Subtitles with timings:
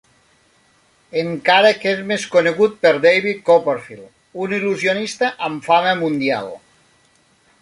[1.23, 4.11] Encara que és més conegut per David Copperfield,
[4.47, 6.55] un il·lusionista amb fama mundial.